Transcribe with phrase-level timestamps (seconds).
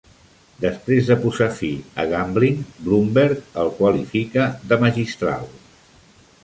[0.61, 1.69] Després de posar fi
[2.03, 5.49] a Gambling, Bloomberg el qualificar de "magistral".